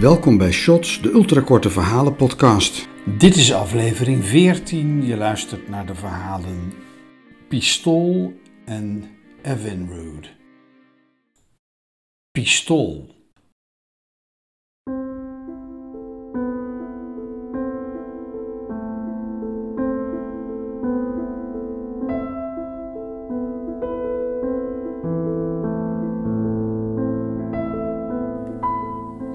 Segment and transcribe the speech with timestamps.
[0.00, 2.88] Welkom bij Shots, de ultrakorte verhalen podcast.
[3.18, 5.06] Dit is aflevering 14.
[5.06, 6.72] Je luistert naar de verhalen
[7.48, 8.32] Pistool
[8.64, 9.04] en
[9.42, 10.28] Evinrude.
[12.32, 13.13] Pistool.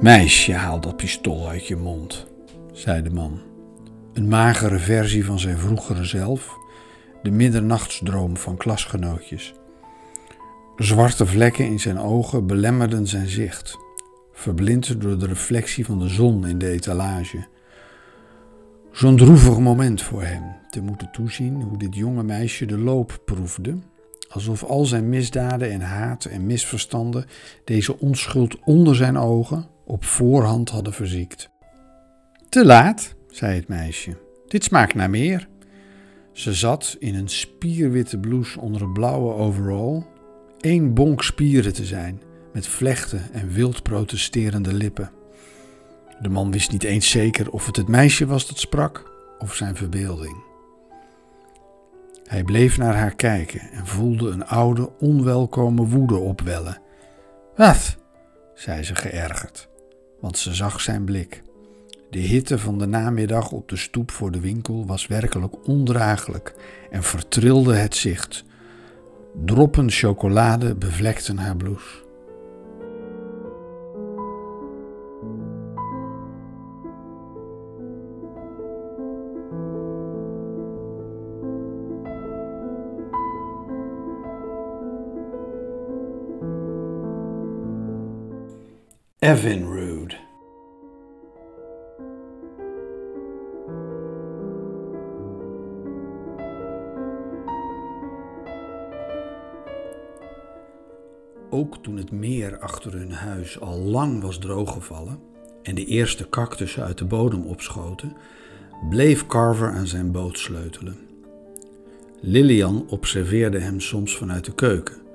[0.00, 2.26] Meisje, haal dat pistool uit je mond,
[2.72, 3.40] zei de man.
[4.12, 6.56] Een magere versie van zijn vroegere zelf,
[7.22, 9.54] de middernachtsdroom van klasgenootjes.
[10.76, 13.76] Zwarte vlekken in zijn ogen belemmerden zijn zicht,
[14.32, 17.46] verblind door de reflectie van de zon in de etalage.
[18.92, 23.78] Zo'n droevig moment voor hem, te moeten toezien hoe dit jonge meisje de loop proefde,
[24.28, 27.26] alsof al zijn misdaden en haat en misverstanden
[27.64, 31.50] deze onschuld onder zijn ogen op voorhand hadden verziekt.
[32.48, 34.16] Te laat, zei het meisje.
[34.46, 35.48] Dit smaakt naar meer.
[36.32, 40.02] Ze zat in een spierwitte blouse onder een blauwe overall,
[40.60, 45.10] één bonk spieren te zijn, met vlechten en wild protesterende lippen.
[46.20, 49.76] De man wist niet eens zeker of het het meisje was dat sprak of zijn
[49.76, 50.47] verbeelding.
[52.28, 56.80] Hij bleef naar haar kijken en voelde een oude, onwelkome woede opwellen.
[57.56, 57.96] Wat?
[58.54, 59.68] zei ze geërgerd
[60.20, 61.42] want ze zag zijn blik.
[62.10, 66.54] De hitte van de namiddag op de stoep voor de winkel was werkelijk ondraaglijk
[66.90, 68.44] en vertrilde het zicht.
[69.44, 72.06] Droppen chocolade bevlekten haar blouse.
[89.18, 90.14] Evinrude.
[101.50, 105.20] Ook toen het meer achter hun huis al lang was drooggevallen
[105.62, 108.16] en de eerste cactussen uit de bodem opschoten,
[108.90, 110.96] bleef Carver aan zijn boot sleutelen.
[112.20, 115.06] Lillian observeerde hem soms vanuit de keuken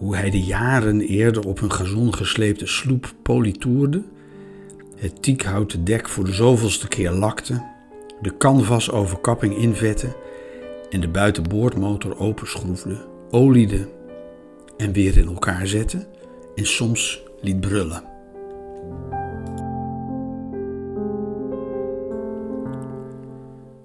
[0.00, 4.02] hoe hij de jaren eerder op een gazon gesleepte sloep politoerde,
[4.96, 7.62] het tiekhouten dek voor de zoveelste keer lakte,
[8.20, 10.16] de canvasoverkapping invette
[10.90, 13.88] en de buitenboordmotor openschroefde, oliede
[14.76, 16.06] en weer in elkaar zette
[16.54, 18.02] en soms liet brullen.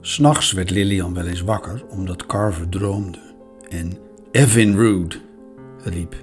[0.00, 3.18] S'nachts werd Lillian wel eens wakker omdat Carver droomde
[3.68, 3.92] en
[4.30, 5.26] Evan Rude
[5.82, 6.14] riep.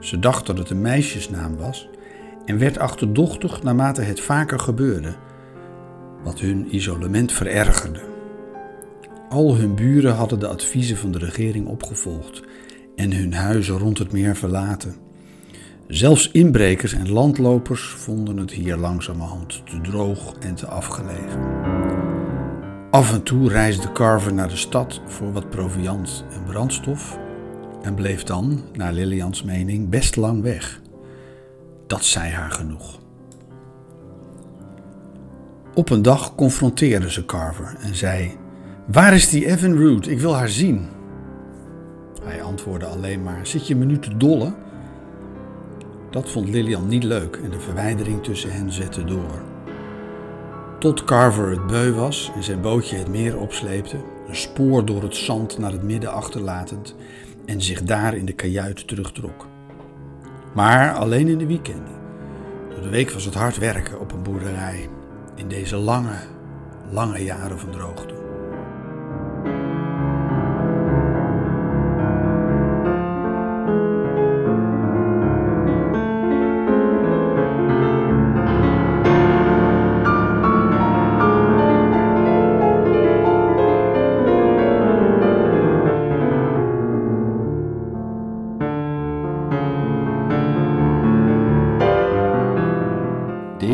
[0.00, 1.88] Ze dacht dat het een meisjesnaam was
[2.44, 5.14] en werd achterdochtig naarmate het vaker gebeurde,
[6.24, 8.00] wat hun isolement verergerde.
[9.28, 12.42] Al hun buren hadden de adviezen van de regering opgevolgd
[12.96, 14.94] en hun huizen rond het meer verlaten.
[15.86, 21.40] Zelfs inbrekers en landlopers vonden het hier langzamerhand te droog en te afgelegen.
[22.90, 27.18] Af en toe reisde Carver naar de stad voor wat proviand en brandstof
[27.82, 30.80] en bleef dan, naar Lilians mening, best lang weg.
[31.86, 32.98] Dat zei haar genoeg.
[35.74, 38.36] Op een dag confronteerde ze Carver en zei:
[38.86, 40.06] Waar is die Evan Root?
[40.06, 40.88] Ik wil haar zien.
[42.22, 44.54] Hij antwoordde alleen maar: Zit je me nu te dollen?
[46.10, 49.42] Dat vond Lilian niet leuk en de verwijdering tussen hen zette door.
[50.78, 53.96] Tot Carver het beu was en zijn bootje het meer opsleepte,
[54.28, 56.94] een spoor door het zand naar het midden achterlatend
[57.50, 59.48] en zich daar in de kajuit terugtrok.
[60.54, 61.94] Maar alleen in de weekenden.
[62.70, 64.88] Door de week was het hard werken op een boerderij
[65.34, 66.18] in deze lange,
[66.90, 68.19] lange jaren van droogte.